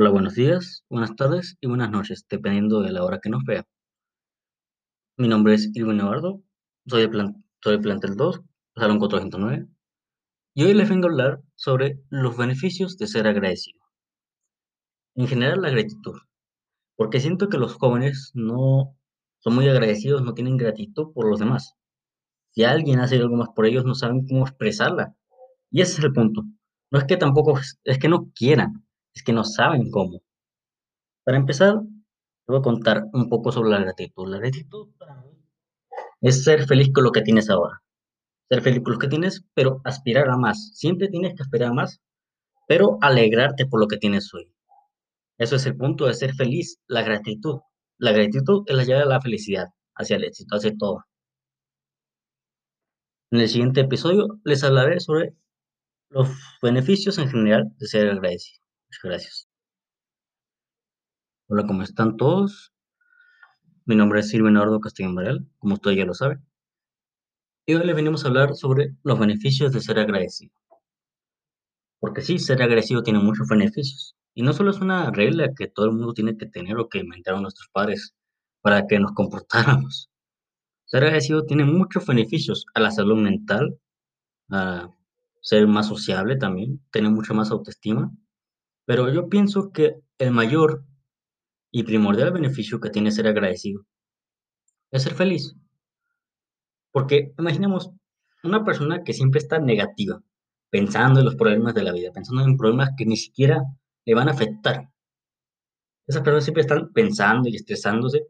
Hola, 0.00 0.08
buenos 0.08 0.34
días, 0.34 0.82
buenas 0.88 1.14
tardes 1.14 1.58
y 1.60 1.66
buenas 1.66 1.90
noches, 1.90 2.24
dependiendo 2.26 2.80
de 2.80 2.90
la 2.90 3.04
hora 3.04 3.20
que 3.20 3.28
nos 3.28 3.44
vea. 3.44 3.66
Mi 5.18 5.28
nombre 5.28 5.52
es 5.52 5.70
Irwin 5.74 6.00
Eduardo, 6.00 6.40
soy 6.86 7.02
del, 7.02 7.10
plan, 7.10 7.44
plantel 7.60 8.16
2, 8.16 8.40
Salón 8.76 8.98
409, 8.98 9.66
y 10.54 10.64
hoy 10.64 10.72
les 10.72 10.88
vengo 10.88 11.06
a 11.06 11.10
hablar 11.10 11.42
sobre 11.54 12.00
los 12.08 12.34
beneficios 12.38 12.96
de 12.96 13.08
ser 13.08 13.26
agradecido. 13.26 13.78
En 15.16 15.28
general, 15.28 15.60
la 15.60 15.68
gratitud, 15.68 16.16
porque 16.96 17.20
siento 17.20 17.50
que 17.50 17.58
los 17.58 17.74
jóvenes 17.74 18.30
no 18.32 18.96
son 19.40 19.54
muy 19.54 19.68
agradecidos, 19.68 20.22
no 20.22 20.32
tienen 20.32 20.56
gratitud 20.56 21.12
por 21.12 21.28
los 21.28 21.40
demás. 21.40 21.74
Si 22.52 22.64
alguien 22.64 23.00
hace 23.00 23.16
algo 23.16 23.36
más 23.36 23.50
por 23.54 23.66
ellos, 23.66 23.84
no 23.84 23.94
saben 23.94 24.26
cómo 24.26 24.46
expresarla. 24.46 25.14
Y 25.70 25.82
ese 25.82 25.98
es 25.98 26.04
el 26.04 26.14
punto. 26.14 26.44
No 26.90 26.98
es 26.98 27.04
que 27.04 27.18
tampoco, 27.18 27.58
es 27.84 27.98
que 27.98 28.08
no 28.08 28.30
quieran, 28.34 28.86
es 29.14 29.22
que 29.22 29.32
no 29.32 29.44
saben 29.44 29.90
cómo. 29.90 30.22
Para 31.24 31.38
empezar, 31.38 31.80
te 31.80 32.52
voy 32.52 32.58
a 32.58 32.62
contar 32.62 33.04
un 33.12 33.28
poco 33.28 33.52
sobre 33.52 33.70
la 33.70 33.80
gratitud. 33.80 34.28
La 34.28 34.38
gratitud 34.38 34.88
para 34.98 35.16
mí 35.22 35.30
es 36.20 36.44
ser 36.44 36.66
feliz 36.66 36.92
con 36.92 37.04
lo 37.04 37.12
que 37.12 37.22
tienes 37.22 37.50
ahora. 37.50 37.82
Ser 38.48 38.62
feliz 38.62 38.82
con 38.82 38.94
lo 38.94 38.98
que 38.98 39.08
tienes, 39.08 39.44
pero 39.54 39.80
aspirar 39.84 40.28
a 40.28 40.36
más. 40.36 40.72
Siempre 40.74 41.08
tienes 41.08 41.34
que 41.34 41.42
aspirar 41.42 41.70
a 41.70 41.74
más, 41.74 42.00
pero 42.66 42.98
alegrarte 43.00 43.66
por 43.66 43.80
lo 43.80 43.86
que 43.88 43.96
tienes 43.96 44.32
hoy. 44.34 44.52
Eso 45.38 45.56
es 45.56 45.66
el 45.66 45.76
punto 45.76 46.06
de 46.06 46.14
ser 46.14 46.34
feliz, 46.34 46.78
la 46.86 47.02
gratitud. 47.02 47.60
La 47.98 48.12
gratitud 48.12 48.64
es 48.66 48.76
la 48.76 48.84
llave 48.84 49.00
de 49.00 49.08
la 49.08 49.20
felicidad, 49.20 49.68
hacia 49.94 50.16
el 50.16 50.24
éxito, 50.24 50.56
hacia 50.56 50.76
todo. 50.76 51.04
En 53.30 53.40
el 53.40 53.48
siguiente 53.48 53.80
episodio 53.80 54.40
les 54.44 54.64
hablaré 54.64 55.00
sobre 55.00 55.34
los 56.10 56.28
beneficios 56.60 57.18
en 57.18 57.28
general 57.28 57.72
de 57.78 57.86
ser 57.86 58.10
agradecido. 58.10 58.59
Muchas 58.90 59.02
gracias. 59.04 59.48
Hola, 61.46 61.64
¿cómo 61.64 61.84
están 61.84 62.16
todos? 62.16 62.72
Mi 63.84 63.94
nombre 63.94 64.18
es 64.18 64.28
Silvio 64.28 64.50
Eduardo 64.50 64.80
Castillo 64.80 65.14
Varela, 65.14 65.40
como 65.58 65.74
ustedes 65.74 65.96
ya 65.96 66.04
lo 66.04 66.12
saben. 66.12 66.44
Y 67.66 67.74
hoy 67.74 67.86
les 67.86 67.94
venimos 67.94 68.24
a 68.24 68.28
hablar 68.28 68.56
sobre 68.56 68.96
los 69.04 69.16
beneficios 69.16 69.72
de 69.72 69.80
ser 69.80 70.00
agradecido. 70.00 70.52
Porque 72.00 72.20
sí, 72.20 72.40
ser 72.40 72.60
agradecido 72.62 73.04
tiene 73.04 73.20
muchos 73.20 73.46
beneficios. 73.46 74.16
Y 74.34 74.42
no 74.42 74.52
solo 74.52 74.72
es 74.72 74.80
una 74.80 75.12
regla 75.12 75.54
que 75.56 75.68
todo 75.68 75.86
el 75.86 75.92
mundo 75.92 76.12
tiene 76.12 76.36
que 76.36 76.46
tener 76.46 76.76
o 76.76 76.88
que 76.88 76.98
inventaron 76.98 77.42
nuestros 77.42 77.68
padres 77.68 78.16
para 78.60 78.88
que 78.88 78.98
nos 78.98 79.12
comportáramos. 79.12 80.10
Ser 80.86 81.04
agradecido 81.04 81.46
tiene 81.46 81.64
muchos 81.64 82.04
beneficios 82.06 82.66
a 82.74 82.80
la 82.80 82.90
salud 82.90 83.18
mental, 83.18 83.78
a 84.50 84.90
ser 85.42 85.68
más 85.68 85.86
sociable 85.86 86.34
también, 86.36 86.84
tener 86.90 87.12
mucha 87.12 87.34
más 87.34 87.52
autoestima 87.52 88.10
pero 88.84 89.12
yo 89.12 89.28
pienso 89.28 89.72
que 89.72 89.96
el 90.18 90.30
mayor 90.32 90.84
y 91.70 91.84
primordial 91.84 92.32
beneficio 92.32 92.80
que 92.80 92.90
tiene 92.90 93.12
ser 93.12 93.26
agradecido 93.26 93.86
es 94.90 95.02
ser 95.02 95.14
feliz. 95.14 95.54
Porque 96.92 97.32
imaginemos 97.38 97.90
una 98.42 98.64
persona 98.64 99.04
que 99.04 99.12
siempre 99.12 99.38
está 99.38 99.58
negativa, 99.58 100.20
pensando 100.70 101.20
en 101.20 101.26
los 101.26 101.36
problemas 101.36 101.74
de 101.74 101.82
la 101.82 101.92
vida, 101.92 102.10
pensando 102.12 102.42
en 102.42 102.56
problemas 102.56 102.90
que 102.96 103.06
ni 103.06 103.16
siquiera 103.16 103.62
le 104.04 104.14
van 104.14 104.28
a 104.28 104.32
afectar. 104.32 104.90
Esas 106.06 106.22
personas 106.22 106.44
siempre 106.44 106.62
están 106.62 106.92
pensando 106.92 107.48
y 107.48 107.56
estresándose, 107.56 108.26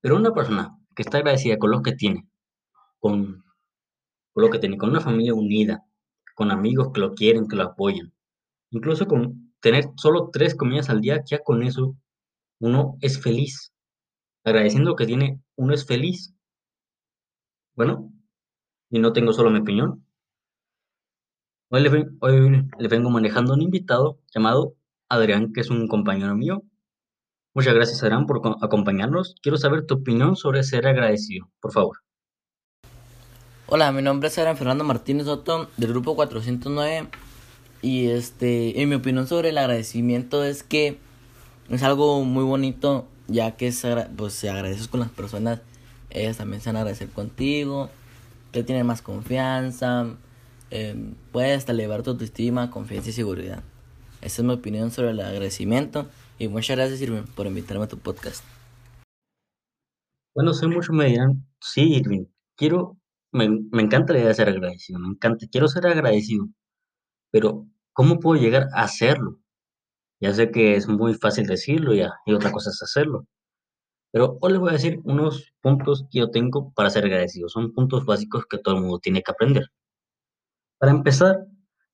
pero 0.00 0.16
una 0.16 0.34
persona 0.34 0.76
que 0.94 1.02
está 1.02 1.18
agradecida 1.18 1.58
con 1.58 1.70
lo 1.70 1.82
que 1.82 1.92
tiene, 1.92 2.28
con, 2.98 3.44
con 4.32 4.42
lo 4.44 4.50
que 4.50 4.58
tiene, 4.58 4.76
con 4.76 4.90
una 4.90 5.00
familia 5.00 5.34
unida, 5.34 5.84
con 6.34 6.50
amigos 6.50 6.90
que 6.92 7.00
lo 7.00 7.14
quieren, 7.14 7.48
que 7.48 7.56
lo 7.56 7.62
apoyan, 7.62 8.12
incluso 8.70 9.06
con 9.06 9.43
tener 9.64 9.86
solo 9.96 10.28
tres 10.30 10.54
comidas 10.54 10.90
al 10.90 11.00
día, 11.00 11.24
ya 11.24 11.38
con 11.38 11.62
eso 11.62 11.96
uno 12.60 12.98
es 13.00 13.18
feliz. 13.18 13.72
Agradeciendo 14.44 14.94
que 14.94 15.06
tiene, 15.06 15.40
uno 15.56 15.72
es 15.72 15.86
feliz. 15.86 16.34
Bueno, 17.74 18.12
y 18.90 18.98
no 18.98 19.14
tengo 19.14 19.32
solo 19.32 19.50
mi 19.50 19.60
opinión. 19.60 20.06
Hoy 21.70 21.80
le, 21.80 22.88
vengo 22.88 23.08
manejando 23.08 23.54
un 23.54 23.62
invitado 23.62 24.20
llamado 24.34 24.76
Adrián, 25.08 25.54
que 25.54 25.62
es 25.62 25.70
un 25.70 25.88
compañero 25.88 26.36
mío. 26.36 26.62
Muchas 27.54 27.72
gracias, 27.72 28.02
Adrián, 28.02 28.26
por 28.26 28.42
acompañarnos. 28.60 29.34
Quiero 29.40 29.56
saber 29.56 29.86
tu 29.86 29.94
opinión 29.94 30.36
sobre 30.36 30.62
ser 30.62 30.86
agradecido, 30.86 31.50
por 31.60 31.72
favor. 31.72 32.00
Hola, 33.66 33.90
mi 33.92 34.02
nombre 34.02 34.28
es 34.28 34.36
Adrián 34.36 34.58
Fernando 34.58 34.84
Martínez 34.84 35.24
Soto, 35.24 35.70
del 35.78 35.88
grupo 35.88 36.14
409 36.16 37.08
y 37.84 38.08
este, 38.08 38.80
en 38.80 38.88
mi 38.88 38.94
opinión 38.94 39.26
sobre 39.26 39.50
el 39.50 39.58
agradecimiento 39.58 40.42
es 40.42 40.62
que 40.62 40.98
es 41.68 41.82
algo 41.82 42.24
muy 42.24 42.42
bonito, 42.42 43.06
ya 43.28 43.56
que 43.56 43.72
pues 44.16 44.32
se 44.32 44.48
agradeces 44.48 44.88
con 44.88 45.00
las 45.00 45.10
personas, 45.10 45.60
ellas 46.08 46.38
también 46.38 46.62
se 46.62 46.70
van 46.70 46.76
a 46.76 46.80
agradecer 46.80 47.10
contigo, 47.10 47.90
que 48.52 48.62
tienen 48.62 48.86
más 48.86 49.02
confianza, 49.02 50.16
eh, 50.70 51.12
puedes 51.30 51.58
hasta 51.58 51.72
elevar 51.72 52.02
tu 52.02 52.10
autoestima, 52.10 52.70
confianza 52.70 53.10
y 53.10 53.12
seguridad. 53.12 53.62
Esa 54.22 54.40
es 54.40 54.46
mi 54.46 54.54
opinión 54.54 54.90
sobre 54.90 55.10
el 55.10 55.20
agradecimiento 55.20 56.08
y 56.38 56.48
muchas 56.48 56.78
gracias 56.78 57.02
Irving 57.02 57.24
por 57.34 57.46
invitarme 57.46 57.84
a 57.84 57.88
tu 57.88 57.98
podcast. 57.98 58.42
Bueno, 60.34 60.54
soy 60.54 60.68
mucho 60.68 60.94
me 60.94 61.04
dirán, 61.04 61.46
sí 61.60 61.96
Irving, 61.96 62.24
quiero, 62.56 62.96
me, 63.30 63.50
me 63.50 63.82
encanta 63.82 64.14
la 64.14 64.20
idea 64.20 64.28
de 64.28 64.34
ser 64.34 64.48
agradecido, 64.48 64.98
me 65.00 65.08
encanta, 65.08 65.46
quiero 65.50 65.68
ser 65.68 65.86
agradecido, 65.86 66.48
pero 67.30 67.66
¿Cómo 67.94 68.18
puedo 68.18 68.40
llegar 68.40 68.68
a 68.74 68.82
hacerlo? 68.82 69.38
Ya 70.20 70.34
sé 70.34 70.50
que 70.50 70.74
es 70.74 70.88
muy 70.88 71.14
fácil 71.14 71.46
decirlo 71.46 71.94
y 71.94 72.02
otra 72.32 72.50
cosa 72.50 72.70
es 72.70 72.82
hacerlo. 72.82 73.26
Pero 74.12 74.36
hoy 74.40 74.52
les 74.52 74.60
voy 74.60 74.70
a 74.70 74.72
decir 74.74 75.00
unos 75.04 75.52
puntos 75.60 76.04
que 76.10 76.18
yo 76.18 76.30
tengo 76.30 76.72
para 76.72 76.90
ser 76.90 77.04
agradecido. 77.04 77.48
Son 77.48 77.72
puntos 77.72 78.04
básicos 78.04 78.46
que 78.46 78.58
todo 78.58 78.76
el 78.76 78.80
mundo 78.82 78.98
tiene 78.98 79.22
que 79.22 79.30
aprender. 79.30 79.68
Para 80.78 80.92
empezar, 80.92 81.46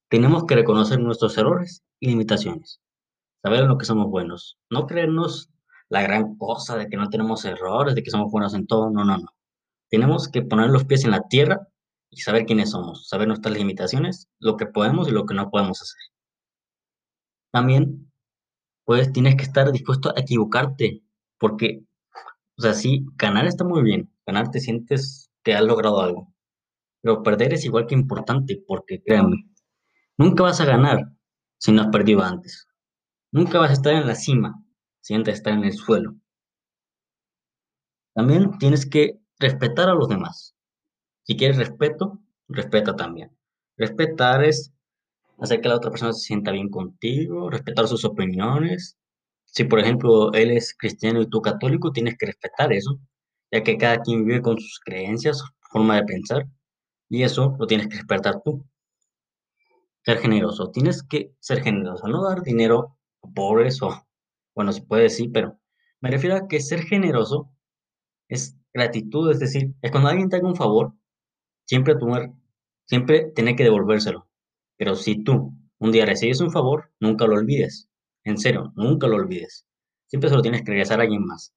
tenemos 0.09 0.45
que 0.47 0.55
reconocer 0.55 1.01
nuestros 1.01 1.37
errores 1.39 1.83
y 1.99 2.09
limitaciones. 2.09 2.81
Saber 3.43 3.61
en 3.61 3.69
lo 3.69 3.79
que 3.79 3.85
somos 3.85 4.09
buenos. 4.09 4.59
No 4.71 4.87
creernos 4.87 5.51
la 5.91 6.03
gran 6.03 6.37
cosa 6.37 6.77
de 6.77 6.89
que 6.89 6.97
no 6.97 7.11
tenemos 7.11 7.45
errores, 7.45 7.95
de 7.95 8.03
que 8.03 8.11
somos 8.11 8.31
buenos 8.31 8.55
en 8.55 8.67
todo. 8.67 8.91
No, 8.91 9.05
no, 9.05 9.19
no. 9.19 9.29
Tenemos 9.91 10.29
que 10.29 10.43
poner 10.43 10.71
los 10.71 10.85
pies 10.85 11.05
en 11.05 11.11
la 11.11 11.23
tierra 11.29 11.69
y 12.11 12.21
saber 12.21 12.47
quiénes 12.47 12.71
somos, 12.71 13.09
saber 13.09 13.29
nuestras 13.29 13.57
limitaciones, 13.57 14.29
lo 14.39 14.57
que 14.57 14.67
podemos 14.67 15.09
y 15.09 15.13
lo 15.13 15.27
que 15.27 15.35
no 15.35 15.51
podemos 15.51 15.81
hacer. 15.81 16.01
También, 17.53 18.13
pues 18.85 19.13
tienes 19.13 19.37
que 19.37 19.45
estar 19.45 19.71
dispuesto 19.73 20.11
a 20.11 20.21
equivocarte, 20.21 21.03
porque, 21.39 21.83
o 22.59 22.63
sea, 22.63 22.75
sí, 22.75 23.07
ganar 23.17 23.47
está 23.47 23.65
muy 23.65 23.83
bien, 23.83 24.13
ganar 24.27 24.51
te 24.51 24.61
sientes 24.61 25.31
que 25.45 25.55
has 25.55 25.63
logrado 25.65 26.01
algo, 26.01 26.35
pero 27.03 27.23
perder 27.23 27.55
es 27.55 27.65
igual 27.65 27.87
que 27.87 27.95
importante, 27.95 28.63
porque 28.67 29.03
créanme, 29.03 29.47
nunca 30.19 30.45
vas 30.45 30.61
a 30.61 30.67
ganar 30.67 31.13
si 31.59 31.73
no 31.73 31.83
has 31.83 31.89
perdido 31.89 32.23
antes. 32.23 32.67
Nunca 33.33 33.61
vas 33.61 33.71
a 33.71 33.75
estar 33.75 33.95
en 33.95 34.07
la 34.07 34.15
cima 34.17 34.55
si 35.01 35.15
antes 35.15 35.35
estar 35.35 35.53
en 35.53 35.65
el 35.65 35.73
suelo. 35.73 36.17
También 38.15 38.59
tienes 38.59 38.87
que 38.87 39.21
respetar 39.39 39.89
a 39.89 39.95
los 39.95 40.09
demás. 40.09 40.55
Si 41.25 41.37
quieres 41.37 41.59
respeto, 41.59 42.19
respeta 42.49 42.97
también. 42.97 43.31
Respetar 43.77 44.45
es 44.45 44.73
hacer 45.39 45.61
que 45.61 45.69
la 45.69 45.77
otra 45.77 45.91
persona 45.91 46.13
se 46.13 46.21
sienta 46.23 46.53
bien 46.53 46.71
contigo, 46.71 47.51
respetar 47.51 47.89
sus 47.89 48.05
opiniones. 48.05 48.99
Si, 49.47 49.65
por 49.65 49.81
ejemplo, 49.81 50.33
él 50.35 50.51
es 50.53 50.75
cristiano 50.77 51.23
y 51.23 51.29
tú 51.29 51.43
católico, 51.43 51.93
tienes 51.93 52.17
que 52.19 52.27
respetar 52.27 52.73
eso, 52.73 52.99
ya 53.53 53.63
que 53.63 53.79
cada 53.79 54.01
quien 54.03 54.25
vive 54.27 54.43
con 54.43 54.59
sus 54.59 54.81
creencias, 54.81 55.43
forma 55.73 55.97
de 55.97 56.05
pensar, 56.05 56.47
y 57.09 57.23
eso 57.25 57.57
lo 57.59 57.67
tienes 57.67 57.89
que 57.89 57.97
respetar 57.97 58.43
tú. 58.45 58.65
Ser 60.05 60.19
generoso, 60.19 60.71
tienes 60.71 61.03
que 61.03 61.35
ser 61.41 61.63
generoso, 61.63 62.07
no 62.09 62.23
dar 62.25 62.43
dinero 62.43 62.97
a 63.23 63.29
pobres 63.35 63.83
o, 63.83 64.07
bueno, 64.55 64.73
se 64.73 64.83
puede 64.83 65.05
decir, 65.05 65.31
pero 65.33 65.59
me 66.01 66.11
refiero 66.11 66.37
a 66.37 66.49
que 66.49 66.61
ser 66.61 66.83
generoso 66.83 67.51
es 68.29 68.57
gratitud, 68.75 69.31
es 69.33 69.41
decir, 69.41 69.75
es 69.83 69.91
cuando 69.91 70.11
alguien 70.11 70.29
te 70.31 70.37
haga 70.37 70.49
un 70.49 70.57
favor, 70.57 70.95
siempre, 71.65 71.97
tomar, 71.97 72.33
siempre 72.87 73.33
tener 73.35 73.57
que 73.57 73.65
devolvérselo. 73.65 74.29
Pero 74.77 74.95
si 74.97 75.23
tú 75.25 75.55
un 75.79 75.93
día 75.93 76.07
recibes 76.07 76.41
un 76.41 76.53
favor, 76.53 76.93
nunca 77.01 77.27
lo 77.27 77.35
olvides. 77.35 77.89
En 78.25 78.39
serio, 78.39 78.73
nunca 78.77 79.07
lo 79.07 79.17
olvides. 79.17 79.67
Siempre 80.09 80.31
se 80.31 80.37
lo 80.37 80.43
tienes 80.43 80.63
que 80.63 80.73
regresar 80.73 81.01
a 81.01 81.05
alguien 81.05 81.25
más. 81.25 81.55